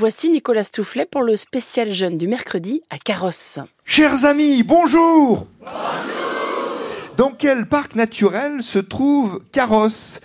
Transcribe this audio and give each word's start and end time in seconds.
Voici 0.00 0.30
Nicolas 0.30 0.62
Stoufflet 0.62 1.06
pour 1.06 1.22
le 1.22 1.36
spécial 1.36 1.92
jeune 1.92 2.18
du 2.18 2.28
mercredi 2.28 2.82
à 2.88 2.98
Carrosse. 2.98 3.58
Chers 3.84 4.24
amis, 4.24 4.62
bonjour. 4.62 5.48
Bonjour. 5.60 5.74
Dans 7.16 7.32
quel 7.32 7.66
parc 7.66 7.96
naturel 7.96 8.62
se 8.62 8.78
trouve 8.78 9.40
Carrosse? 9.50 10.20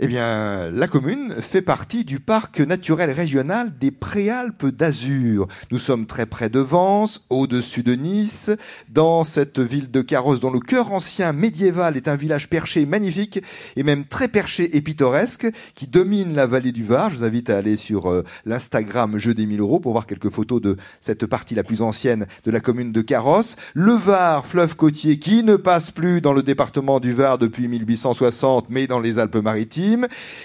Eh 0.00 0.06
bien, 0.06 0.70
la 0.70 0.86
commune 0.86 1.34
fait 1.40 1.60
partie 1.60 2.04
du 2.04 2.20
parc 2.20 2.60
naturel 2.60 3.10
régional 3.10 3.76
des 3.80 3.90
Préalpes 3.90 4.66
d'Azur. 4.66 5.48
Nous 5.72 5.80
sommes 5.80 6.06
très 6.06 6.24
près 6.24 6.48
de 6.48 6.60
Vence, 6.60 7.26
au-dessus 7.30 7.82
de 7.82 7.94
Nice, 7.94 8.52
dans 8.88 9.24
cette 9.24 9.58
ville 9.58 9.90
de 9.90 10.00
Carrosse 10.00 10.38
dont 10.38 10.52
le 10.52 10.60
cœur 10.60 10.92
ancien 10.92 11.32
médiéval 11.32 11.96
est 11.96 12.06
un 12.06 12.14
village 12.14 12.48
perché 12.48 12.86
magnifique 12.86 13.42
et 13.74 13.82
même 13.82 14.04
très 14.04 14.28
perché 14.28 14.76
et 14.76 14.80
pittoresque 14.82 15.48
qui 15.74 15.88
domine 15.88 16.32
la 16.32 16.46
vallée 16.46 16.70
du 16.70 16.84
Var. 16.84 17.10
Je 17.10 17.16
vous 17.16 17.24
invite 17.24 17.50
à 17.50 17.56
aller 17.56 17.76
sur 17.76 18.08
euh, 18.08 18.24
l'Instagram 18.46 19.18
Jeu 19.18 19.34
des 19.34 19.46
1000 19.46 19.58
euros 19.58 19.80
pour 19.80 19.90
voir 19.90 20.06
quelques 20.06 20.30
photos 20.30 20.60
de 20.60 20.76
cette 21.00 21.26
partie 21.26 21.56
la 21.56 21.64
plus 21.64 21.82
ancienne 21.82 22.28
de 22.44 22.52
la 22.52 22.60
commune 22.60 22.92
de 22.92 23.02
Carrosse. 23.02 23.56
Le 23.74 23.94
Var, 23.94 24.46
fleuve 24.46 24.76
côtier 24.76 25.18
qui 25.18 25.42
ne 25.42 25.56
passe 25.56 25.90
plus 25.90 26.20
dans 26.20 26.32
le 26.32 26.44
département 26.44 27.00
du 27.00 27.12
Var 27.12 27.38
depuis 27.38 27.66
1860 27.66 28.66
mais 28.70 28.86
dans 28.86 29.00
les 29.00 29.18
Alpes-Maritimes 29.18 29.87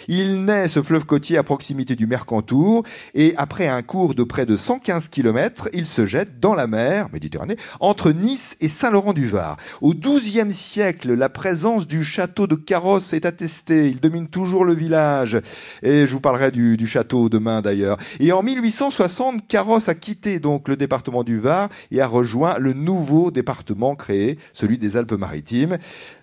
il 0.08 0.46
naît, 0.46 0.68
ce 0.68 0.82
fleuve 0.82 1.06
côtier, 1.06 1.38
à 1.38 1.44
proximité 1.44 1.96
du 1.96 2.08
Mercantour, 2.08 2.84
et 3.14 3.34
après 3.38 3.68
un 3.68 3.82
cours 3.82 4.16
de 4.16 4.24
près 4.24 4.46
de 4.46 4.58
115 4.58 5.10
km, 5.10 5.70
il 5.74 5.86
se 5.86 6.06
jette 6.06 6.40
dans 6.40 6.56
la 6.56 6.68
mer 6.68 7.08
Méditerranée 7.12 7.58
entre 7.80 8.12
Nice 8.12 8.58
et 8.62 8.68
Saint-Laurent-du-Var. 8.68 9.58
Au 9.82 9.94
XIIe 9.94 10.54
siècle, 10.54 11.14
la 11.14 11.30
présence 11.30 11.88
du 11.88 12.04
château 12.04 12.48
de 12.48 12.56
Carrosse 12.56 13.14
est 13.14 13.26
attestée. 13.26 13.90
Il 13.90 14.00
domine 14.00 14.28
toujours 14.28 14.66
le 14.66 14.74
village, 14.74 15.38
et 15.82 16.05
je 16.08 16.14
vous 16.14 16.20
parlerai 16.20 16.52
du, 16.52 16.88
château 16.88 17.30
demain 17.30 17.62
d'ailleurs. 17.62 17.98
Et 18.20 18.32
en 18.32 18.44
1860, 18.44 19.48
Carrosse 19.48 19.90
a 19.90 19.96
quitté 19.96 20.40
donc 20.40 20.68
le 20.68 20.76
département 20.76 21.24
du 21.24 21.40
Var 21.40 21.70
et 21.91 22.02
a 22.02 22.08
rejoint 22.08 22.58
le 22.60 22.74
nouveau 22.74 23.32
département 23.32 23.96
créé, 23.96 24.38
celui 24.54 24.78
des 24.78 24.98
Alpes-Maritimes. 24.98 25.78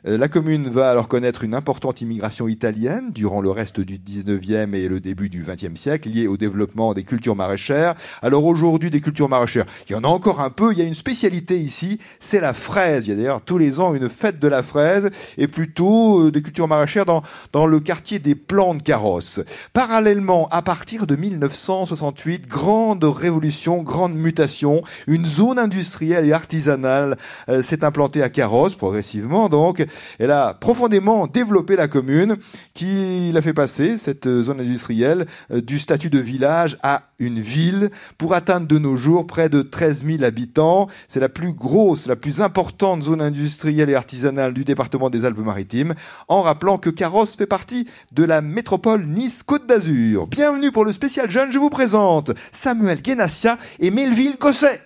Euh, 0.06 0.18
la 0.18 0.28
commune 0.28 0.68
va 0.68 0.90
alors 0.90 1.08
connaître 1.08 1.44
une 1.44 1.54
importante 1.54 2.00
immigration 2.00 2.48
italienne 2.48 3.09
durant 3.10 3.40
le 3.40 3.50
reste 3.50 3.80
du 3.80 3.98
19e 3.98 4.74
et 4.74 4.88
le 4.88 5.00
début 5.00 5.28
du 5.28 5.44
20e 5.44 5.76
siècle, 5.76 6.08
liée 6.08 6.26
au 6.26 6.36
développement 6.36 6.94
des 6.94 7.04
cultures 7.04 7.36
maraîchères. 7.36 7.94
Alors 8.22 8.44
aujourd'hui, 8.44 8.90
des 8.90 9.00
cultures 9.00 9.28
maraîchères, 9.28 9.66
il 9.88 9.92
y 9.92 9.94
en 9.94 10.04
a 10.04 10.08
encore 10.08 10.40
un 10.40 10.50
peu. 10.50 10.72
Il 10.72 10.78
y 10.78 10.82
a 10.82 10.84
une 10.84 10.94
spécialité 10.94 11.58
ici, 11.58 11.98
c'est 12.18 12.40
la 12.40 12.54
fraise. 12.54 13.06
Il 13.06 13.10
y 13.10 13.12
a 13.12 13.16
d'ailleurs 13.16 13.42
tous 13.42 13.58
les 13.58 13.80
ans 13.80 13.94
une 13.94 14.08
fête 14.08 14.38
de 14.38 14.48
la 14.48 14.62
fraise 14.62 15.10
et 15.38 15.48
plutôt 15.48 16.26
euh, 16.26 16.30
des 16.30 16.42
cultures 16.42 16.68
maraîchères 16.68 17.06
dans, 17.06 17.22
dans 17.52 17.66
le 17.66 17.80
quartier 17.80 18.18
des 18.18 18.34
Plans 18.34 18.74
de 18.74 18.82
Carrosse. 18.82 19.40
Parallèlement, 19.72 20.48
à 20.50 20.62
partir 20.62 21.06
de 21.06 21.16
1968, 21.16 22.46
grande 22.46 23.04
révolution, 23.04 23.82
grande 23.82 24.14
mutation, 24.14 24.82
une 25.06 25.26
zone 25.26 25.58
industrielle 25.58 26.26
et 26.26 26.32
artisanale 26.32 27.18
euh, 27.48 27.62
s'est 27.62 27.84
implantée 27.84 28.22
à 28.22 28.28
Carrosse 28.28 28.74
progressivement 28.74 29.48
donc 29.48 29.84
elle 30.18 30.30
a 30.30 30.54
profondément 30.54 31.26
développé 31.26 31.76
la 31.76 31.88
commune 31.88 32.36
qui 32.74 32.99
l'a 33.32 33.42
fait 33.42 33.54
passer, 33.54 33.98
cette 33.98 34.28
zone 34.42 34.60
industrielle, 34.60 35.26
euh, 35.50 35.60
du 35.60 35.78
statut 35.78 36.10
de 36.10 36.18
village 36.18 36.78
à 36.82 37.10
une 37.18 37.40
ville 37.40 37.90
pour 38.18 38.34
atteindre 38.34 38.66
de 38.66 38.78
nos 38.78 38.96
jours 38.96 39.26
près 39.26 39.48
de 39.48 39.62
13 39.62 40.04
000 40.04 40.24
habitants. 40.24 40.88
C'est 41.08 41.20
la 41.20 41.28
plus 41.28 41.52
grosse, 41.52 42.06
la 42.06 42.16
plus 42.16 42.40
importante 42.40 43.02
zone 43.02 43.20
industrielle 43.20 43.90
et 43.90 43.94
artisanale 43.94 44.54
du 44.54 44.64
département 44.64 45.10
des 45.10 45.24
Alpes-Maritimes, 45.24 45.94
en 46.28 46.42
rappelant 46.42 46.78
que 46.78 46.90
Carrosse 46.90 47.36
fait 47.36 47.46
partie 47.46 47.88
de 48.12 48.24
la 48.24 48.40
métropole 48.40 49.06
Nice-Côte 49.06 49.66
d'Azur. 49.66 50.26
Bienvenue 50.26 50.72
pour 50.72 50.84
le 50.84 50.92
spécial 50.92 51.30
jeune, 51.30 51.52
je 51.52 51.58
vous 51.58 51.70
présente 51.70 52.30
Samuel 52.52 53.02
Guénassia 53.02 53.58
et 53.78 53.90
Melville 53.90 54.36
Gosset. 54.38 54.80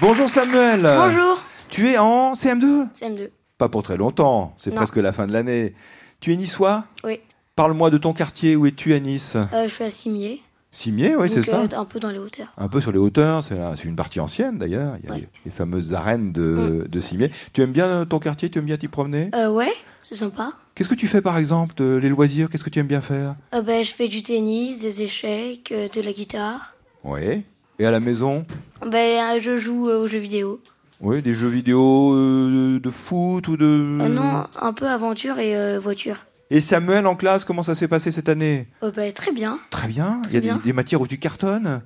Bonjour 0.00 0.30
Samuel. 0.30 0.80
Bonjour. 0.82 1.42
Tu 1.80 1.88
es 1.88 1.96
en 1.96 2.34
CM2 2.34 2.88
CM2. 2.94 3.30
Pas 3.56 3.70
pour 3.70 3.82
très 3.82 3.96
longtemps, 3.96 4.52
c'est 4.58 4.70
presque 4.74 4.96
la 4.96 5.14
fin 5.14 5.26
de 5.26 5.32
l'année. 5.32 5.74
Tu 6.20 6.30
es 6.30 6.36
niçois 6.36 6.84
Oui. 7.04 7.20
Parle-moi 7.56 7.88
de 7.88 7.96
ton 7.96 8.12
quartier, 8.12 8.54
où 8.54 8.66
es-tu 8.66 8.92
à 8.92 9.00
Nice 9.00 9.34
Euh, 9.54 9.62
je 9.66 9.68
suis 9.72 9.84
à 9.84 9.88
Cimier. 9.88 10.42
Cimier, 10.70 11.16
oui, 11.16 11.30
c'est 11.32 11.42
ça. 11.42 11.60
euh, 11.62 11.66
un 11.74 11.86
peu 11.86 11.98
dans 11.98 12.10
les 12.10 12.18
hauteurs. 12.18 12.52
Un 12.58 12.68
peu 12.68 12.82
sur 12.82 12.92
les 12.92 12.98
hauteurs, 12.98 13.42
c'est 13.42 13.56
une 13.84 13.96
partie 13.96 14.20
ancienne 14.20 14.58
d'ailleurs. 14.58 14.96
Il 15.02 15.08
y 15.08 15.10
a 15.10 15.14
Ouais. 15.14 15.20
les, 15.20 15.28
les 15.46 15.50
fameuses 15.50 15.94
arènes 15.94 16.32
de, 16.32 16.86
de 16.86 17.00
Cimier. 17.00 17.30
Tu 17.54 17.62
aimes 17.62 17.72
bien 17.72 17.86
euh, 17.86 18.04
ton 18.04 18.18
quartier 18.18 18.50
Tu 18.50 18.58
aimes 18.58 18.66
bien 18.66 18.76
t'y 18.76 18.88
promener? 18.88 19.30
Euh, 19.34 19.48
ouais, 19.50 19.72
c'est 20.02 20.16
sympa. 20.16 20.52
Qu'est-ce 20.74 20.88
que 20.90 20.94
tu 20.94 21.08
fais 21.08 21.22
par 21.22 21.38
exemple 21.38 21.72
de- 21.78 21.94
Les 21.96 22.10
loisirs, 22.10 22.50
qu'est-ce 22.50 22.62
que 22.64 22.68
tu 22.70 22.78
aimes 22.78 22.86
bien 22.88 23.00
faire? 23.00 23.36
Euh, 23.54 23.62
ben, 23.62 23.82
je 23.82 23.90
fais 23.92 24.08
du 24.08 24.22
tennis, 24.22 24.82
des 24.82 25.00
échecs, 25.00 25.72
de 25.94 26.00
la 26.02 26.12
guitare. 26.12 26.74
Oui. 27.04 27.42
Et 27.78 27.86
à 27.86 27.90
la 27.90 28.00
maison? 28.00 28.44
Euh, 28.84 29.40
je 29.40 29.56
joue 29.56 29.88
aux 29.88 30.06
jeux 30.06 30.18
vidéo. 30.18 30.60
Oui, 31.00 31.22
des 31.22 31.34
jeux 31.34 31.48
vidéo 31.48 32.12
euh, 32.14 32.78
de 32.80 32.90
foot 32.90 33.48
ou 33.48 33.56
de... 33.56 33.64
Euh, 33.64 34.08
non, 34.08 34.44
un 34.60 34.72
peu 34.72 34.86
aventure 34.86 35.38
et 35.38 35.56
euh, 35.56 35.78
voiture. 35.80 36.26
Et 36.50 36.60
Samuel 36.60 37.06
en 37.06 37.14
classe, 37.14 37.44
comment 37.44 37.62
ça 37.62 37.74
s'est 37.74 37.88
passé 37.88 38.10
cette 38.12 38.28
année? 38.28 38.68
Ben, 38.94 39.12
très 39.12 39.32
bien, 39.32 39.58
Très 39.70 39.88
bien. 39.88 40.20
Très 40.24 40.32
Il 40.32 40.34
y 40.34 40.36
a 40.36 40.40
des- 40.40 40.46
bien. 40.48 40.60
des 40.64 40.72
matières 40.72 41.00
où 41.00 41.06
tu 41.06 41.16
cartonnes, 41.16 41.80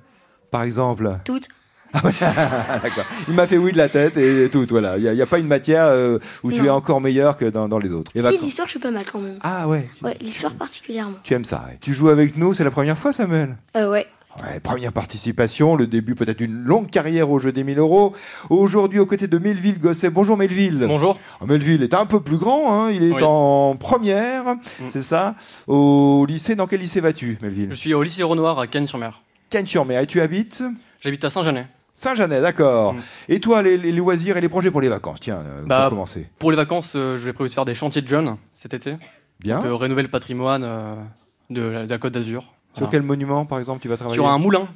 par 0.51 0.63
exemple? 0.63 1.17
Toutes. 1.23 1.47
Ah, 1.93 2.01
D'accord. 2.83 3.05
Il 3.29 3.35
m'a 3.35 3.47
fait 3.47 3.57
oui 3.57 3.71
de 3.71 3.77
la 3.77 3.87
tête 3.87 4.17
et 4.17 4.49
tout, 4.51 4.65
voilà. 4.69 4.97
Il 4.97 5.03
n'y 5.03 5.07
a, 5.07 5.13
il 5.13 5.17
y 5.17 5.21
a 5.21 5.25
pas 5.25 5.39
une 5.39 5.47
matière 5.47 6.19
où 6.43 6.51
tu 6.51 6.65
es 6.65 6.69
encore 6.69 6.99
meilleur 6.99 7.37
que 7.37 7.45
dans, 7.45 7.69
dans 7.69 7.79
les 7.79 7.93
autres. 7.93 8.11
Et 8.15 8.19
Si, 8.19 8.25
bah, 8.25 8.31
l'histoire, 8.41 8.67
je 8.67 8.71
suis 8.71 8.79
pas 8.81 8.91
mal 8.91 9.05
quand 9.09 9.19
même. 9.19 9.37
ah 9.43 9.65
ouais, 9.69 9.87
Ouais, 10.01 10.17
l'histoire 10.19 10.51
particulièrement. 10.55 11.15
tu 11.23 11.33
aimes 11.35 11.45
ça. 11.45 11.63
ouais. 11.69 11.77
Tu 11.79 11.93
joues 11.93 12.09
avec 12.09 12.35
nous, 12.35 12.53
c'est 12.53 12.65
la 12.65 12.71
première 12.71 12.97
fois, 12.97 13.13
Samuel? 13.13 13.55
Euh, 13.77 13.89
ouais. 13.89 14.07
Ouais, 14.43 14.59
première 14.59 14.91
participation, 14.91 15.77
le 15.77 15.87
début 15.87 16.13
peut-être 16.13 16.39
d'une 16.39 16.61
longue 16.63 16.89
carrière 16.89 17.29
au 17.29 17.39
jeu 17.39 17.53
des 17.53 17.63
1000 17.63 17.79
euros. 17.79 18.13
Aujourd'hui, 18.49 18.99
aux 18.99 19.05
côtés 19.05 19.27
de 19.27 19.37
Melville 19.37 19.79
Gosset. 19.79 20.09
Bonjour 20.09 20.35
Melville. 20.35 20.83
Bonjour. 20.87 21.17
Oh, 21.39 21.45
Melville 21.45 21.83
est 21.83 21.93
un 21.93 22.05
peu 22.05 22.19
plus 22.19 22.35
grand, 22.37 22.73
hein, 22.85 22.91
il 22.91 23.03
est 23.03 23.13
Oui. 23.13 23.23
en 23.23 23.75
première, 23.79 24.57
c'est 24.91 25.01
ça 25.01 25.35
Au 25.67 26.25
lycée, 26.27 26.55
dans 26.55 26.67
quel 26.67 26.81
lycée 26.81 26.99
vas-tu, 26.99 27.37
Melville? 27.41 27.69
Je 27.69 27.75
suis 27.75 27.93
au 27.93 28.03
lycée 28.03 28.23
Renoir 28.23 28.59
à 28.59 28.67
Cannes-sur-Mer. 28.67 29.21
Cannes-sur-Mer, 29.49 30.01
et 30.01 30.07
tu 30.07 30.19
habites? 30.19 30.61
J'habite 30.99 31.23
à 31.23 31.29
Saint-Janet. 31.29 31.67
Saint-Janet, 31.93 32.41
d'accord. 32.41 32.93
Mm. 32.95 32.99
Et 33.29 33.39
toi, 33.39 33.61
les, 33.61 33.77
les 33.77 33.93
loisirs 33.93 34.35
et 34.35 34.41
les 34.41 34.49
projets 34.49 34.69
pour 34.69 34.81
les 34.81 34.89
vacances? 34.89 35.21
Tiens, 35.21 35.39
euh, 35.45 35.63
Bah, 35.65 35.83
pour 35.83 35.91
commencer. 35.91 36.27
Pour 36.39 36.51
les 36.51 36.57
vacances, 36.57 36.93
euh, 36.97 37.15
je 37.15 37.23
vais 37.25 37.31
prévu 37.31 37.49
de 37.49 37.53
faire 37.53 37.63
des 37.63 37.75
chantiers 37.75 38.01
de 38.01 38.07
jeunes 38.09 38.35
cet 38.53 38.73
été. 38.73 38.97
Bien. 39.39 39.59
Rénover 39.61 40.01
le 40.01 40.09
patrimoine 40.09 40.63
euh, 40.65 40.95
de, 41.49 41.61
la, 41.61 41.85
de 41.85 41.89
la 41.89 41.97
Côte 41.97 42.13
d'Azur. 42.13 42.51
Sur 42.77 42.89
quel 42.89 43.01
monument, 43.01 43.45
par 43.45 43.57
exemple, 43.59 43.81
tu 43.81 43.87
vas 43.87 43.97
travailler 43.97 44.15
Sur 44.15 44.27
un 44.27 44.37
moulin 44.37 44.67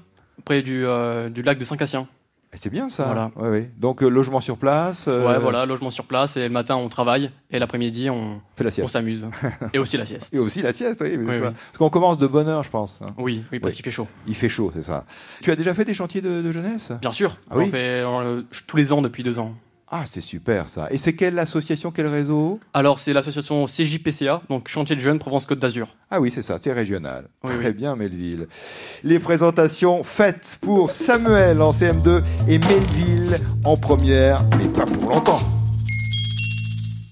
près 0.45 0.61
du, 0.61 0.85
euh, 0.85 1.29
du 1.29 1.41
lac 1.41 1.57
de 1.59 1.63
Saint-Cassien. 1.65 2.07
Eh, 2.51 2.57
C'est 2.57 2.71
bien 2.71 2.89
ça. 2.89 3.03
Voilà. 3.05 3.29
Ouais, 3.35 3.49
ouais. 3.49 3.71
Donc, 3.77 4.01
euh, 4.01 4.07
logement 4.09 4.39
sur 4.41 4.57
place. 4.57 5.05
euh, 5.07 5.27
Ouais, 5.27 5.37
voilà, 5.39 5.67
logement 5.67 5.91
sur 5.91 6.05
place. 6.05 6.35
Et 6.35 6.43
le 6.43 6.49
matin, 6.49 6.77
on 6.77 6.89
travaille. 6.89 7.29
Et 7.51 7.59
l'après-midi, 7.59 8.09
on, 8.09 8.41
la 8.59 8.71
on 8.81 8.87
s'amuse. 8.87 9.27
et 9.73 9.77
aussi 9.77 9.97
la 9.97 10.05
sieste. 10.07 10.33
Et 10.33 10.39
aussi 10.39 10.61
la 10.63 10.73
sieste, 10.73 10.99
oui. 11.01 11.15
Parce 11.27 11.77
qu'on 11.77 11.89
commence 11.89 12.17
de 12.17 12.25
bonne 12.25 12.47
heure, 12.47 12.63
je 12.63 12.71
pense. 12.71 13.01
hein. 13.03 13.13
Oui, 13.19 13.43
oui, 13.51 13.59
parce 13.59 13.75
qu'il 13.75 13.85
fait 13.85 13.91
chaud. 13.91 14.07
Il 14.25 14.33
fait 14.35 14.49
chaud, 14.49 14.71
c'est 14.73 14.81
ça. 14.81 15.05
Tu 15.43 15.51
as 15.51 15.55
déjà 15.55 15.73
fait 15.75 15.85
des 15.85 15.93
chantiers 15.93 16.21
de, 16.21 16.41
de 16.41 16.51
jeunesse? 16.51 16.91
Bien 17.01 17.11
sûr. 17.11 17.37
Ah 17.51 17.53
on 17.55 17.59
oui? 17.59 17.69
fait 17.69 18.03
tous 18.65 18.77
les 18.77 18.91
ans 18.93 19.01
depuis 19.03 19.21
deux 19.21 19.37
ans. 19.37 19.53
Ah, 19.91 20.03
c'est 20.05 20.21
super 20.21 20.67
ça. 20.67 20.87
Et 20.91 20.99
c'est 20.99 21.13
quelle 21.13 21.39
association, 21.39 21.89
quel 21.91 22.05
réseau? 22.05 22.59
Alors, 22.75 22.99
c'est 22.99 23.11
l'association 23.11 23.65
CJPCA, 23.65 24.43
donc 24.47 24.67
Chantier 24.67 24.95
de 24.95 25.01
Jeunes 25.01 25.17
Provence-Côte 25.17 25.57
d'Azur. 25.57 25.87
Ah 26.11 26.21
oui, 26.21 26.29
c'est 26.33 26.43
ça, 26.43 26.59
c'est 26.59 26.71
régional. 26.73 27.25
Oui, 27.43 27.55
Très 27.57 27.67
oui. 27.69 27.73
bien, 27.73 27.95
Melville. 27.95 28.47
Les 29.03 29.17
présentations 29.17 30.03
faites 30.03 30.59
pour 30.61 30.91
Samuel 30.91 31.59
en 31.61 31.71
CM2 31.71 32.21
et 32.47 32.59
Melville 32.59 33.37
en 33.65 33.77
première, 33.77 34.43
mais 34.59 34.67
pas 34.67 34.85
pour 34.85 35.09
longtemps. 35.09 35.39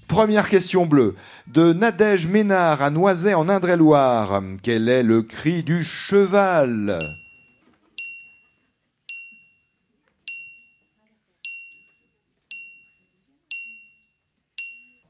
Première 0.06 0.48
question 0.48 0.86
bleue. 0.86 1.16
De 1.48 1.72
Nadège 1.72 2.28
Ménard 2.28 2.80
à 2.82 2.90
Noiset 2.90 3.34
en 3.34 3.48
Indre-et-Loire. 3.48 4.40
Quel 4.62 4.88
est 4.88 5.02
le 5.02 5.22
cri 5.22 5.64
du 5.64 5.82
cheval? 5.84 6.98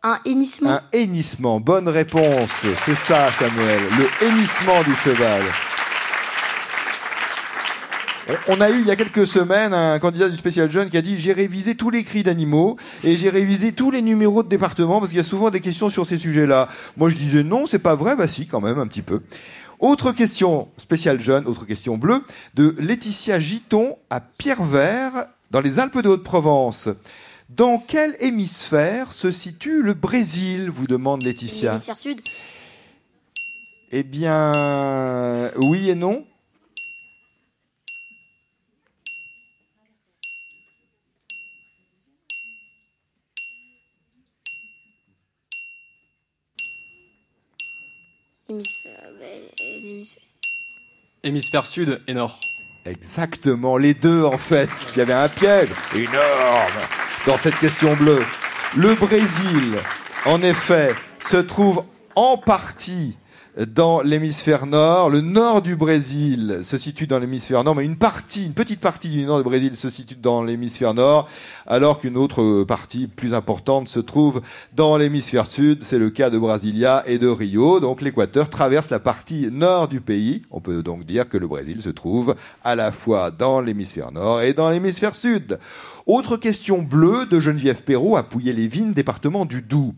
Un 0.03 0.21
hennissement. 0.25 0.71
Un 0.71 0.81
hennissement. 0.93 1.59
Bonne 1.59 1.89
réponse. 1.89 2.65
C'est 2.85 2.95
ça, 2.95 3.31
Samuel. 3.33 3.81
Le 3.99 4.27
hennissement 4.27 4.81
du 4.85 4.95
cheval. 4.95 5.43
On 8.47 8.61
a 8.61 8.71
eu 8.71 8.81
il 8.81 8.87
y 8.87 8.91
a 8.91 8.97
quelques 8.97 9.27
semaines 9.27 9.73
un 9.73 9.99
candidat 9.99 10.29
du 10.29 10.37
spécial 10.37 10.71
jeune 10.71 10.91
qui 10.91 10.99
a 10.99 11.03
dit 11.03 11.19
j'ai 11.19 11.33
révisé 11.33 11.75
tous 11.75 11.89
les 11.89 12.05
cris 12.05 12.23
d'animaux 12.23 12.77
et 13.03 13.17
j'ai 13.17 13.31
révisé 13.31 13.73
tous 13.73 13.91
les 13.91 14.03
numéros 14.03 14.43
de 14.43 14.49
département 14.49 15.01
parce 15.01 15.11
qu'il 15.11 15.17
y 15.17 15.21
a 15.21 15.25
souvent 15.25 15.49
des 15.49 15.61
questions 15.61 15.89
sur 15.89 16.07
ces 16.07 16.19
sujets-là. 16.19 16.69
Moi 16.99 17.09
je 17.09 17.17
disais 17.17 17.43
non, 17.43 17.65
c'est 17.67 17.79
pas 17.79 17.95
vrai, 17.95 18.17
bah 18.17 18.29
si 18.29 18.47
quand 18.47 18.61
même 18.61 18.79
un 18.79 18.87
petit 18.87 19.03
peu. 19.03 19.23
Autre 19.81 20.13
question 20.13 20.69
spéciale 20.77 21.21
jeune, 21.21 21.47
autre 21.47 21.65
question 21.65 21.97
bleue 21.97 22.23
de 22.55 22.77
Laetitia 22.79 23.39
Giton 23.41 23.97
à 24.11 24.21
Pierrevert 24.21 25.29
dans 25.51 25.61
les 25.61 25.79
Alpes 25.79 26.03
de 26.03 26.09
Haute-Provence. 26.09 26.91
Dans 27.49 27.79
quel 27.79 28.15
hémisphère 28.21 29.13
se 29.13 29.31
situe 29.31 29.83
le 29.83 29.95
Brésil 29.95 30.69
vous 30.69 30.87
demande 30.87 31.23
Laetitia. 31.23 31.73
L'hémisphère 31.73 31.99
sud. 31.99 32.21
Eh 33.91 34.03
bien, 34.03 35.51
oui 35.57 35.89
et 35.89 35.95
non. 35.95 36.27
Hémisphère. 48.51 48.93
Hémisphère 51.23 51.67
sud 51.67 52.03
et 52.07 52.15
nord. 52.15 52.39
Exactement, 52.85 53.77
les 53.79 53.95
deux 53.95 54.23
en 54.23 54.39
fait. 54.39 54.71
Il 54.93 54.99
y 54.99 55.01
avait 55.01 55.15
un 55.15 55.29
piège 55.29 55.71
énorme 55.95 57.08
dans 57.29 57.37
cette 57.37 57.59
question 57.59 57.95
bleue. 57.95 58.25
Le 58.75 58.95
Brésil, 58.95 59.77
en 60.25 60.41
effet, 60.43 60.95
se 61.19 61.37
trouve 61.37 61.85
en 62.17 62.39
partie 62.39 63.19
dans 63.67 64.03
l'hémisphère 64.03 64.67
nord. 64.67 65.11
Le 65.11 65.21
nord 65.21 65.63
du 65.63 65.75
Brésil 65.75 66.61
se 66.63 66.79
situe 66.79 67.07
dans 67.07 67.19
l'hémisphère 67.19 67.65
nord, 67.65 67.75
mais 67.75 67.85
une 67.85 67.97
partie, 67.97 68.47
une 68.47 68.53
petite 68.53 68.81
partie 68.81 69.09
du 69.09 69.25
nord 69.25 69.39
du 69.39 69.45
Brésil 69.45 69.75
se 69.75 69.91
situe 69.91 70.15
dans 70.15 70.43
l'hémisphère 70.43 70.95
nord, 70.95 71.29
alors 71.67 71.99
qu'une 71.99 72.17
autre 72.17 72.63
partie 72.65 73.09
plus 73.09 73.35
importante 73.35 73.89
se 73.89 73.99
trouve 73.99 74.43
dans 74.75 74.97
l'hémisphère 74.97 75.47
sud. 75.47 75.83
C'est 75.83 75.99
le 75.99 76.11
cas 76.11 76.31
de 76.31 76.39
Brasilia 76.39 77.03
et 77.07 77.19
de 77.19 77.27
Rio. 77.27 77.81
Donc 77.81 78.01
l'équateur 78.01 78.49
traverse 78.49 78.91
la 78.91 79.01
partie 79.01 79.49
nord 79.51 79.89
du 79.89 80.01
pays. 80.01 80.43
On 80.51 80.61
peut 80.61 80.83
donc 80.83 81.05
dire 81.05 81.29
que 81.29 81.37
le 81.39 81.49
Brésil 81.49 81.83
se 81.83 81.91
trouve 81.91 82.37
à 82.63 82.77
la 82.77 82.93
fois 82.93 83.33
dans 83.33 83.61
l'hémisphère 83.61 84.13
nord 84.13 84.41
et 84.43 84.53
dans 84.53 84.71
l'hémisphère 84.71 85.17
sud. 85.17 85.59
Autre 86.07 86.37
question 86.37 86.81
bleue 86.81 87.27
de 87.27 87.41
Geneviève 87.41 87.83
Perrault 87.83 88.17
à 88.17 88.23
Pouillet-les-Vignes, 88.23 88.95
département 88.95 89.45
du 89.45 89.63
Doubs. 89.63 89.95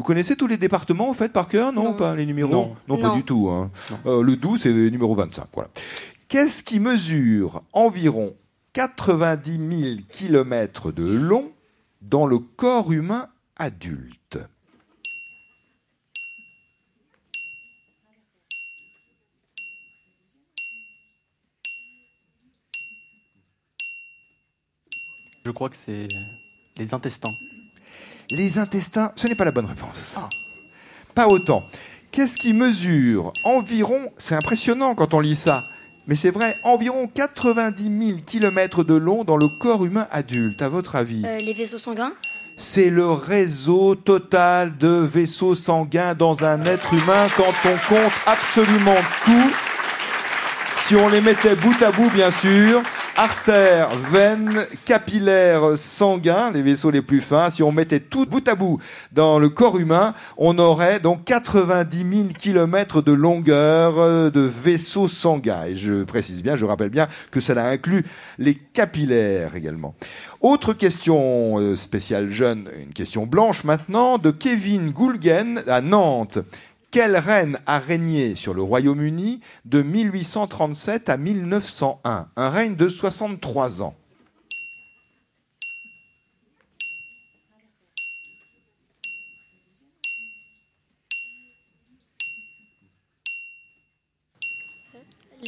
Vous 0.00 0.04
connaissez 0.06 0.34
tous 0.34 0.46
les 0.46 0.56
départements, 0.56 1.10
en 1.10 1.12
fait, 1.12 1.28
par 1.30 1.46
cœur 1.46 1.74
Non, 1.74 1.84
Non. 1.84 1.92
pas 1.92 2.14
les 2.16 2.24
numéros? 2.24 2.74
Non. 2.88 2.96
pas 2.96 3.08
Non. 3.08 3.16
du 3.16 3.22
tout. 3.22 3.50
hein. 3.50 3.70
Euh, 4.06 4.22
le 4.22 4.34
Doubs, 4.34 4.56
c'est 4.56 4.72
le 4.72 4.88
numéro 4.88 5.14
25. 5.14 5.44
Voilà. 5.52 5.68
Qu'est-ce 6.28 6.64
qui 6.64 6.80
mesure 6.80 7.60
environ 7.74 8.34
90 8.72 9.58
000 9.82 9.96
kilomètres 10.10 10.90
de 10.90 11.04
long 11.04 11.52
dans 12.00 12.24
le 12.24 12.38
corps 12.38 12.90
humain 12.92 13.28
adulte? 13.58 14.38
Je 25.44 25.50
crois 25.50 25.70
que 25.70 25.76
c'est 25.76 26.08
les 26.76 26.94
intestins. 26.94 27.34
Les 28.30 28.58
intestins, 28.58 29.12
ce 29.16 29.26
n'est 29.26 29.34
pas 29.34 29.44
la 29.44 29.50
bonne 29.50 29.66
réponse. 29.66 30.14
Ah. 30.16 30.28
Pas 31.14 31.26
autant. 31.26 31.64
Qu'est-ce 32.12 32.36
qui 32.36 32.52
mesure 32.52 33.32
environ, 33.44 34.10
c'est 34.18 34.34
impressionnant 34.34 34.94
quand 34.94 35.14
on 35.14 35.20
lit 35.20 35.36
ça, 35.36 35.64
mais 36.06 36.16
c'est 36.16 36.30
vrai, 36.30 36.58
environ 36.64 37.08
90 37.12 38.06
000 38.08 38.18
kilomètres 38.26 38.82
de 38.84 38.94
long 38.94 39.22
dans 39.24 39.36
le 39.36 39.48
corps 39.48 39.84
humain 39.84 40.08
adulte, 40.10 40.60
à 40.62 40.68
votre 40.68 40.96
avis 40.96 41.22
Euh, 41.24 41.38
les 41.38 41.52
vaisseaux 41.52 41.78
sanguins. 41.78 42.12
C'est 42.56 42.90
le 42.90 43.10
réseau 43.10 43.94
total 43.94 44.76
de 44.76 44.88
vaisseaux 44.88 45.54
sanguins 45.54 46.14
dans 46.14 46.44
un 46.44 46.62
être 46.64 46.92
humain 46.94 47.26
quand 47.36 47.54
on 47.64 47.94
compte 47.94 48.12
absolument 48.26 48.96
tout. 49.24 49.50
Si 50.74 50.94
on 50.96 51.08
les 51.08 51.20
mettait 51.20 51.54
bout 51.54 51.80
à 51.82 51.90
bout, 51.90 52.10
bien 52.10 52.30
sûr, 52.30 52.82
artères, 53.20 53.90
veines, 54.10 54.66
capillaires, 54.86 55.76
sanguins, 55.76 56.50
les 56.50 56.62
vaisseaux 56.62 56.90
les 56.90 57.02
plus 57.02 57.20
fins, 57.20 57.50
si 57.50 57.62
on 57.62 57.70
mettait 57.70 58.00
tout 58.00 58.24
bout 58.24 58.48
à 58.48 58.54
bout 58.54 58.80
dans 59.12 59.38
le 59.38 59.50
corps 59.50 59.78
humain, 59.78 60.14
on 60.38 60.58
aurait 60.58 61.00
donc 61.00 61.24
90 61.26 61.98
000 61.98 62.28
kilomètres 62.28 63.02
de 63.02 63.12
longueur 63.12 63.98
euh, 63.98 64.30
de 64.30 64.40
vaisseaux 64.40 65.06
sanguins. 65.06 65.64
Et 65.64 65.76
je 65.76 66.02
précise 66.04 66.42
bien, 66.42 66.56
je 66.56 66.64
rappelle 66.64 66.88
bien 66.88 67.08
que 67.30 67.42
cela 67.42 67.66
inclut 67.66 68.06
les 68.38 68.54
capillaires 68.54 69.54
également. 69.54 69.94
Autre 70.40 70.72
question 70.72 71.58
euh, 71.58 71.76
spéciale 71.76 72.30
jeune, 72.30 72.70
une 72.82 72.94
question 72.94 73.26
blanche 73.26 73.64
maintenant, 73.64 74.16
de 74.16 74.30
Kevin 74.30 74.92
Goulgen 74.92 75.62
à 75.68 75.82
Nantes. 75.82 76.38
Quelle 76.90 77.16
reine 77.16 77.56
a 77.66 77.78
régné 77.78 78.34
sur 78.34 78.52
le 78.52 78.62
Royaume-Uni 78.62 79.40
de 79.64 79.80
1837 79.80 81.08
à 81.08 81.16
1901 81.16 82.26
Un? 82.34 82.48
Règne 82.50 82.74
de 82.74 82.88
63 82.88 83.80
ans. 83.82 83.94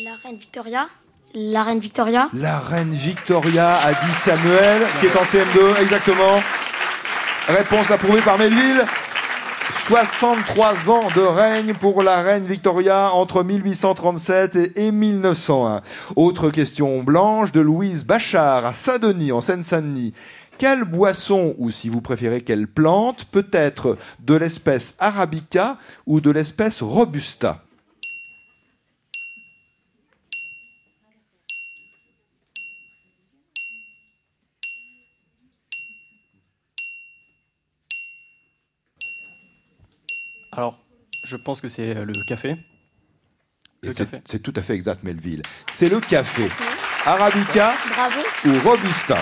La 0.04 0.14
reine 0.22 0.36
Victoria. 0.36 0.88
La 1.34 1.64
reine 1.64 1.80
Victoria. 1.80 2.30
La 2.34 2.60
reine 2.60 2.92
Victoria, 2.92 3.78
a 3.78 3.92
dit 3.92 4.12
Samuel, 4.14 4.82
qui 5.00 5.06
est 5.06 5.16
en 5.16 5.24
CM2, 5.24 5.82
exactement. 5.82 6.40
Réponse 7.48 7.90
approuvée 7.90 8.20
par 8.20 8.38
Melville. 8.38 8.84
63 9.88 10.90
ans 10.90 11.08
de 11.16 11.20
règne 11.22 11.74
pour 11.74 12.02
la 12.04 12.22
reine 12.22 12.44
Victoria 12.44 13.10
entre 13.12 13.42
1837 13.42 14.54
et- 14.56 14.86
et 14.86 14.92
1901. 14.92 15.82
Autre 16.14 16.50
question 16.50 17.02
blanche 17.02 17.50
de 17.50 17.60
Louise 17.60 18.04
Bachard 18.06 18.64
à 18.64 18.72
Saint-Denis, 18.72 19.32
en 19.32 19.40
Seine-Saint-Denis. 19.40 20.14
Quelle 20.56 20.84
boisson, 20.84 21.56
ou 21.58 21.72
si 21.72 21.88
vous 21.88 22.00
préférez, 22.00 22.42
quelle 22.42 22.68
plante, 22.68 23.24
peut 23.24 23.48
être 23.52 23.96
de 24.20 24.34
l'espèce 24.34 24.94
arabica 25.00 25.78
ou 26.06 26.20
de 26.20 26.30
l'espèce 26.30 26.80
robusta? 26.80 27.62
Alors, 40.52 40.78
je 41.24 41.36
pense 41.36 41.60
que 41.60 41.68
c'est 41.68 41.94
le 41.94 42.12
café. 42.26 42.50
Et 43.82 43.86
Le 43.86 43.92
c'est- 43.92 44.04
café. 44.04 44.22
C'est 44.24 44.42
tout 44.42 44.52
à 44.56 44.62
fait 44.62 44.74
exact, 44.74 45.02
Melville. 45.02 45.42
C'est 45.68 45.88
le 45.88 46.00
café. 46.00 46.48
Arabica 47.04 47.72
Bravo. 47.94 48.20
ou 48.46 48.68
Robusta? 48.68 49.18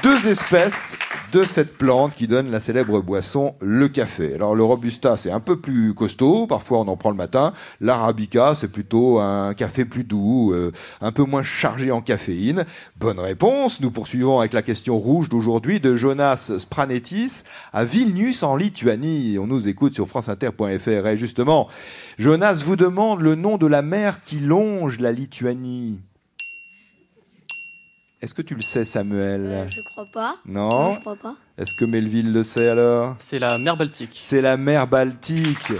Deux 0.00 0.26
espèces 0.26 0.96
de 1.32 1.44
cette 1.44 1.78
plante 1.78 2.14
qui 2.14 2.26
donne 2.26 2.50
la 2.50 2.60
célèbre 2.60 3.00
boisson, 3.00 3.54
le 3.60 3.88
café. 3.88 4.34
Alors 4.34 4.54
le 4.54 4.64
Robusta, 4.64 5.16
c'est 5.16 5.30
un 5.30 5.38
peu 5.38 5.60
plus 5.60 5.94
costaud, 5.94 6.46
parfois 6.46 6.78
on 6.78 6.88
en 6.88 6.96
prend 6.96 7.10
le 7.10 7.16
matin. 7.16 7.52
L'Arabica, 7.80 8.54
c'est 8.54 8.72
plutôt 8.72 9.20
un 9.20 9.54
café 9.54 9.84
plus 9.84 10.02
doux, 10.02 10.52
euh, 10.52 10.72
un 11.00 11.12
peu 11.12 11.22
moins 11.22 11.44
chargé 11.44 11.92
en 11.92 12.00
caféine. 12.00 12.64
Bonne 12.96 13.20
réponse. 13.20 13.80
Nous 13.80 13.90
poursuivons 13.90 14.40
avec 14.40 14.54
la 14.54 14.62
question 14.62 14.98
rouge 14.98 15.28
d'aujourd'hui 15.28 15.78
de 15.78 15.94
Jonas 15.94 16.52
Spranetis 16.58 17.44
à 17.72 17.84
Vilnius 17.84 18.42
en 18.42 18.56
Lituanie. 18.56 19.38
On 19.38 19.46
nous 19.46 19.68
écoute 19.68 19.94
sur 19.94 20.08
franceinter.fr. 20.08 21.06
Et 21.06 21.16
justement, 21.16 21.68
Jonas 22.18 22.62
vous 22.64 22.76
demande 22.76 23.20
le 23.20 23.36
nom 23.36 23.56
de 23.56 23.66
la 23.66 23.82
mer 23.82 24.24
qui 24.24 24.40
longe 24.40 24.98
la 24.98 25.12
Lituanie. 25.12 26.00
Est-ce 28.22 28.34
que 28.34 28.42
tu 28.42 28.54
le 28.54 28.60
sais, 28.60 28.84
Samuel 28.84 29.46
Euh, 29.46 29.66
je 29.68 29.80
crois 29.80 30.06
pas. 30.12 30.36
Non 30.46 30.94
je 30.94 31.00
crois 31.00 31.16
pas. 31.16 31.34
Est-ce 31.58 31.74
que 31.74 31.84
Melville 31.84 32.32
le 32.32 32.44
sait 32.44 32.68
alors 32.68 33.16
C'est 33.18 33.40
la 33.40 33.58
mer 33.58 33.76
Baltique. 33.76 34.16
C'est 34.16 34.40
la 34.40 34.56
mer 34.56 34.86
Baltique. 34.86 35.72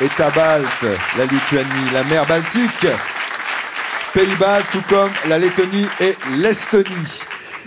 Et 0.00 0.08
Tabalte, 0.08 0.84
la 1.16 1.24
Lituanie, 1.26 1.90
la 1.92 2.02
mer 2.04 2.26
Baltique. 2.26 2.88
Pays-Bas, 4.12 4.58
tout 4.72 4.82
comme 4.88 5.10
la 5.28 5.38
Lettonie 5.38 5.86
et 6.00 6.16
l'Estonie. 6.36 7.20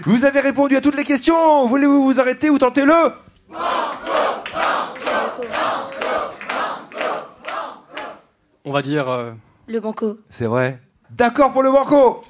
Vous 0.05 0.25
avez 0.25 0.41
répondu 0.41 0.75
à 0.75 0.81
toutes 0.81 0.97
les 0.97 1.05
questions. 1.05 1.65
Voulez-vous 1.65 2.03
vous 2.03 2.19
arrêter 2.19 2.49
ou 2.49 2.57
tentez-le 2.59 2.93
On 8.65 8.71
va 8.73 8.81
dire 8.81 9.07
euh, 9.09 9.31
Le 9.67 9.79
banco. 9.79 10.17
C'est 10.29 10.45
vrai. 10.45 10.81
D'accord 11.09 11.53
pour 11.53 11.63
le 11.63 11.71
banco 11.71 12.21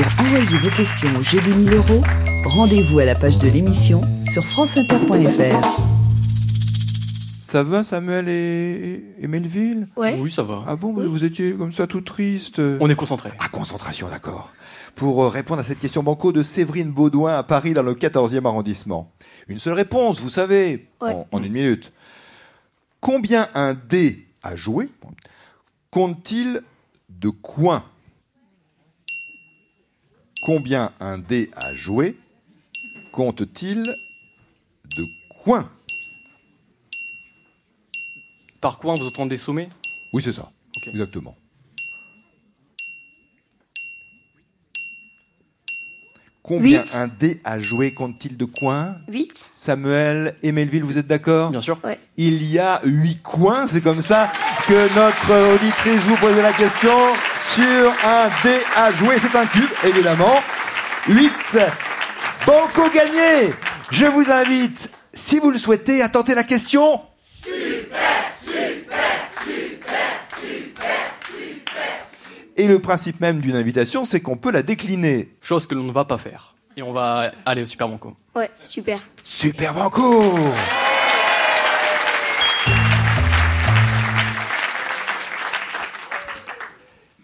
Pour 0.00 0.26
envoyer 0.26 0.56
vos 0.58 0.70
questions 0.70 1.08
au 1.18 1.22
jeu 1.22 1.40
des 1.40 1.52
1000 1.54 1.72
euros, 1.74 2.02
rendez-vous 2.44 3.00
à 3.00 3.04
la 3.04 3.14
page 3.16 3.38
de 3.38 3.48
l'émission 3.48 4.00
sur 4.30 4.44
franceinter.fr. 4.44 5.80
Ça 7.40 7.62
va 7.64 7.82
Samuel 7.82 8.28
et, 8.28 9.02
et 9.20 9.26
Melville? 9.26 9.88
Ouais. 9.96 10.18
oui, 10.20 10.30
ça 10.30 10.42
va. 10.42 10.64
Ah 10.68 10.76
bon, 10.76 10.92
vous 10.92 11.24
étiez 11.24 11.52
comme 11.52 11.72
ça 11.72 11.86
tout 11.86 12.00
triste 12.02 12.60
On 12.80 12.88
est 12.88 12.94
concentré. 12.94 13.30
Ah, 13.40 13.48
concentration, 13.48 14.08
d'accord. 14.08 14.52
Pour 14.94 15.24
euh, 15.24 15.28
répondre 15.28 15.60
à 15.60 15.64
cette 15.64 15.80
question 15.80 16.02
banco 16.02 16.30
de 16.32 16.42
Séverine 16.42 16.92
Baudouin 16.92 17.36
à 17.36 17.42
Paris 17.42 17.72
dans 17.74 17.82
le 17.82 17.94
14e 17.94 18.46
arrondissement. 18.46 19.10
Une 19.48 19.58
seule 19.58 19.74
réponse, 19.74 20.20
vous 20.20 20.28
savez, 20.30 20.88
Ouais. 21.00 21.12
en, 21.12 21.26
en 21.32 21.42
une 21.42 21.52
minute. 21.52 21.92
Combien 23.00 23.48
un 23.54 23.74
dé 23.74 24.26
à 24.42 24.54
jouer 24.56 24.90
compte-t-il 25.90 26.62
de 27.08 27.30
coins? 27.30 27.84
Combien 30.48 30.92
un 30.98 31.18
dé 31.18 31.50
à 31.56 31.74
jouer 31.74 32.16
compte-t-il 33.12 33.82
de 34.96 35.04
coins 35.28 35.68
Par 38.58 38.78
coin, 38.78 38.94
vous 38.94 39.06
entendez 39.06 39.34
des 39.34 39.36
sommets 39.36 39.68
Oui, 40.14 40.22
c'est 40.22 40.32
ça. 40.32 40.50
Exactement. 40.86 41.36
Combien 46.42 46.80
Huit. 46.80 46.94
un 46.94 47.08
dé 47.08 47.42
à 47.44 47.60
jouer 47.60 47.92
compte-t-il 47.92 48.38
de 48.38 48.46
coins 48.46 48.96
8 49.08 49.36
Samuel 49.36 50.34
et 50.42 50.52
Melville, 50.52 50.82
vous 50.82 50.96
êtes 50.96 51.06
d'accord 51.06 51.50
Bien 51.50 51.60
sûr. 51.60 51.78
Il 52.16 52.42
y 52.42 52.58
a 52.58 52.80
huit 52.84 53.20
coins, 53.22 53.66
c'est 53.66 53.82
comme 53.82 54.00
ça 54.00 54.32
que 54.66 54.94
notre 54.94 55.54
auditrice 55.54 56.00
vous 56.04 56.16
posait 56.16 56.40
la 56.40 56.54
question 56.54 56.96
sur 57.54 57.92
un 58.06 58.28
dé 58.42 58.58
à 58.76 58.92
jouer. 58.92 59.16
C'est 59.18 59.36
un 59.36 59.46
cube, 59.46 59.70
évidemment. 59.84 60.42
8. 61.08 61.58
Banco 62.46 62.88
gagné 62.90 63.52
Je 63.90 64.06
vous 64.06 64.30
invite, 64.30 64.90
si 65.12 65.38
vous 65.38 65.50
le 65.50 65.58
souhaitez, 65.58 66.02
à 66.02 66.08
tenter 66.08 66.34
la 66.34 66.44
question. 66.44 67.00
Et 72.56 72.66
le 72.66 72.80
principe 72.80 73.20
même 73.20 73.38
d'une 73.38 73.54
invitation, 73.54 74.04
c'est 74.04 74.20
qu'on 74.20 74.36
peut 74.36 74.50
la 74.50 74.62
décliner. 74.62 75.32
Chose 75.40 75.66
que 75.66 75.76
l'on 75.76 75.84
ne 75.84 75.92
va 75.92 76.04
pas 76.04 76.18
faire. 76.18 76.56
Et 76.76 76.82
on 76.82 76.92
va 76.92 77.32
aller 77.46 77.62
au 77.62 77.66
Super 77.66 77.88
Banco. 77.88 78.16
Ouais, 78.34 78.50
super. 78.62 79.00
Super 79.22 79.74
Banco 79.74 80.24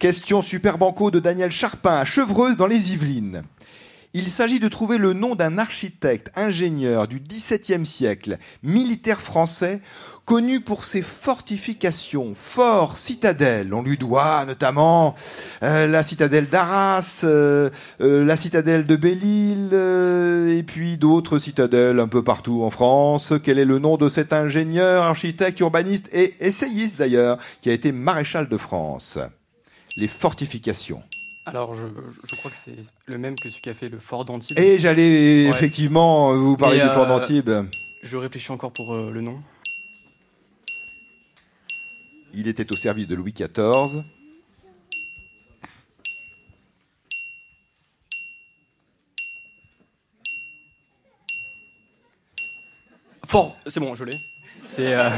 Question 0.04 0.42
Super 0.42 0.76
Banco 0.76 1.10
de 1.10 1.18
Daniel 1.18 1.50
Charpin 1.50 1.96
à 1.96 2.04
Chevreuse 2.04 2.58
dans 2.58 2.66
les 2.66 2.92
Yvelines. 2.92 3.42
Il 4.12 4.30
s'agit 4.30 4.60
de 4.60 4.68
trouver 4.68 4.98
le 4.98 5.14
nom 5.14 5.34
d'un 5.34 5.56
architecte, 5.56 6.30
ingénieur 6.36 7.08
du 7.08 7.20
XVIIe 7.20 7.86
siècle, 7.86 8.36
militaire 8.62 9.22
français, 9.22 9.80
connu 10.26 10.60
pour 10.60 10.84
ses 10.84 11.00
fortifications, 11.00 12.34
forts, 12.34 12.98
citadelles. 12.98 13.72
On 13.72 13.80
lui 13.80 13.96
doit 13.96 14.44
notamment 14.44 15.14
euh, 15.62 15.86
la 15.86 16.02
citadelle 16.02 16.50
d'Arras, 16.50 17.22
euh, 17.24 17.70
euh, 18.02 18.26
la 18.26 18.36
citadelle 18.36 18.84
de 18.84 18.96
Belle-Île, 18.96 19.72
et 20.54 20.62
puis 20.64 20.98
d'autres 20.98 21.38
citadelles 21.38 21.98
un 21.98 22.08
peu 22.08 22.22
partout 22.22 22.62
en 22.62 22.68
France. 22.68 23.32
Quel 23.42 23.58
est 23.58 23.64
le 23.64 23.78
nom 23.78 23.96
de 23.96 24.10
cet 24.10 24.34
ingénieur, 24.34 25.04
architecte, 25.04 25.60
urbaniste 25.60 26.10
et 26.12 26.34
essayiste 26.40 26.98
d'ailleurs, 26.98 27.38
qui 27.62 27.70
a 27.70 27.72
été 27.72 27.90
maréchal 27.90 28.50
de 28.50 28.58
France? 28.58 29.18
Les 29.96 30.08
fortifications. 30.08 31.02
Alors, 31.46 31.74
je, 31.74 31.86
je 32.24 32.34
crois 32.36 32.50
que 32.50 32.56
c'est 32.56 32.76
le 33.06 33.18
même 33.18 33.36
que 33.38 33.48
celui 33.50 33.60
qui 33.60 33.68
a 33.68 33.74
fait 33.74 33.88
le 33.88 33.98
Fort 33.98 34.24
d'Antibes. 34.24 34.58
Et 34.58 34.78
j'allais 34.78 35.44
Ouais. 35.44 35.50
effectivement 35.50 36.34
vous 36.34 36.56
parler 36.56 36.80
du 36.80 36.88
fort 36.88 37.04
euh, 37.04 37.08
d'Antibes. 37.08 37.50
Je 38.02 38.16
réfléchis 38.16 38.50
encore 38.50 38.72
pour 38.72 38.94
euh, 38.94 39.10
le 39.10 39.20
nom. 39.20 39.40
Il 42.32 42.48
était 42.48 42.72
au 42.72 42.76
service 42.76 43.06
de 43.06 43.14
Louis 43.14 43.32
XIV. 43.32 44.02
Fort, 53.26 53.56
c'est 53.66 53.80
bon, 53.80 53.94
je 53.94 54.04
l'ai. 54.04 54.20
C'est. 54.60 54.94
euh, 54.94 55.10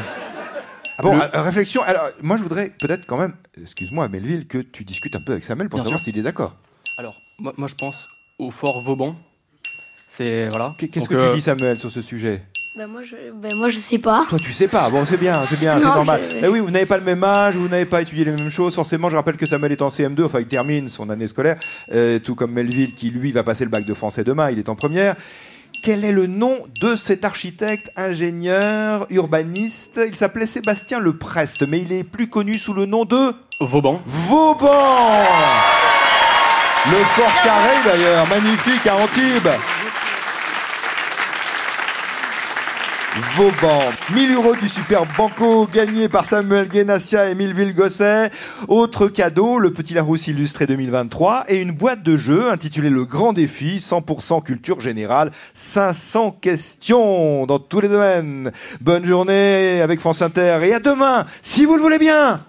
Ah 0.98 1.02
bon, 1.02 1.16
Le- 1.16 1.22
euh, 1.22 1.42
réflexion. 1.42 1.82
Alors, 1.82 2.08
moi, 2.22 2.36
je 2.36 2.42
voudrais 2.42 2.70
peut-être 2.70 3.06
quand 3.06 3.18
même, 3.18 3.34
excuse-moi, 3.60 4.08
Melville, 4.08 4.46
que 4.46 4.58
tu 4.58 4.84
discutes 4.84 5.14
un 5.16 5.20
peu 5.20 5.32
avec 5.32 5.44
Samuel 5.44 5.68
pour 5.68 5.78
Bien 5.78 5.84
savoir 5.84 6.00
s'il 6.00 6.16
est 6.18 6.22
d'accord. 6.22 6.56
Alors, 6.98 7.20
moi, 7.38 7.52
moi, 7.56 7.68
je 7.68 7.74
pense 7.74 8.08
au 8.38 8.50
Fort 8.50 8.80
Vauban. 8.80 9.16
C'est. 10.08 10.48
Voilà. 10.48 10.74
Qu'est- 10.78 10.88
Qu'est-ce 10.88 11.08
que 11.08 11.14
euh, 11.14 11.30
tu 11.30 11.36
dis, 11.36 11.42
Samuel, 11.42 11.78
sur 11.78 11.90
ce 11.90 12.02
sujet? 12.02 12.42
Bah 12.76 12.86
moi 12.86 13.00
je, 13.02 13.16
bah 13.32 13.48
moi 13.54 13.70
je 13.70 13.78
sais 13.78 13.98
pas. 13.98 14.26
Toi, 14.28 14.38
tu 14.38 14.52
sais 14.52 14.68
pas. 14.68 14.90
Bon, 14.90 15.06
c'est 15.06 15.16
bien, 15.16 15.46
c'est 15.48 15.58
bien, 15.58 15.78
c'est 15.80 15.84
normal. 15.86 16.20
je- 16.30 16.44
Eh 16.44 16.48
oui, 16.48 16.60
vous 16.60 16.70
n'avez 16.70 16.84
pas 16.84 16.98
le 16.98 17.04
même 17.04 17.24
âge, 17.24 17.56
vous 17.56 17.68
n'avez 17.68 17.86
pas 17.86 18.02
étudié 18.02 18.26
les 18.26 18.32
mêmes 18.32 18.50
choses. 18.50 18.74
Forcément, 18.74 19.08
je 19.08 19.16
rappelle 19.16 19.38
que 19.38 19.46
Samuel 19.46 19.72
est 19.72 19.80
en 19.80 19.88
CM2, 19.88 20.24
enfin, 20.24 20.40
il 20.40 20.46
termine 20.46 20.90
son 20.90 21.08
année 21.08 21.26
scolaire, 21.26 21.56
euh, 21.92 22.18
tout 22.18 22.34
comme 22.34 22.52
Melville, 22.52 22.92
qui 22.92 23.08
lui 23.08 23.32
va 23.32 23.42
passer 23.44 23.64
le 23.64 23.70
bac 23.70 23.86
de 23.86 23.94
français 23.94 24.24
demain. 24.24 24.50
Il 24.50 24.58
est 24.58 24.68
en 24.68 24.74
première. 24.74 25.16
Quel 25.82 26.04
est 26.04 26.12
le 26.12 26.26
nom 26.26 26.62
de 26.80 26.96
cet 26.96 27.24
architecte, 27.24 27.90
ingénieur, 27.96 29.06
urbaniste? 29.10 30.00
Il 30.06 30.16
s'appelait 30.16 30.46
Sébastien 30.46 30.98
Le 30.98 31.16
Prest, 31.16 31.62
mais 31.66 31.80
il 31.80 31.92
est 31.92 32.04
plus 32.04 32.28
connu 32.28 32.58
sous 32.58 32.74
le 32.74 32.86
nom 32.86 33.04
de 33.04 33.32
Vauban. 33.60 34.00
Vauban. 34.04 35.22
Le 36.90 36.96
fort 36.96 37.42
carré 37.42 37.74
d'ailleurs, 37.84 38.26
magnifique 38.28 38.86
à 38.86 38.96
Antibes 38.96 39.75
Vauban. 43.18 43.80
1000 44.12 44.34
euros 44.34 44.54
du 44.54 44.68
Super 44.68 45.04
Banco 45.16 45.66
gagné 45.72 46.06
par 46.06 46.26
Samuel 46.26 46.68
Guénassia 46.68 47.30
et 47.30 47.34
Milleville 47.34 47.74
Gosset. 47.74 48.30
Autre 48.68 49.08
cadeau, 49.08 49.58
le 49.58 49.72
Petit 49.72 49.94
Larousse 49.94 50.26
illustré 50.26 50.66
2023 50.66 51.44
et 51.48 51.62
une 51.62 51.72
boîte 51.72 52.02
de 52.02 52.18
jeux 52.18 52.50
intitulée 52.50 52.90
Le 52.90 53.06
Grand 53.06 53.32
Défi, 53.32 53.78
100% 53.78 54.42
culture 54.42 54.80
générale, 54.82 55.32
500 55.54 56.32
questions 56.42 57.46
dans 57.46 57.58
tous 57.58 57.80
les 57.80 57.88
domaines. 57.88 58.52
Bonne 58.82 59.06
journée 59.06 59.80
avec 59.80 60.00
France 60.00 60.20
Inter 60.20 60.58
et 60.64 60.74
à 60.74 60.78
demain, 60.78 61.24
si 61.40 61.64
vous 61.64 61.76
le 61.76 61.82
voulez 61.82 61.98
bien 61.98 62.40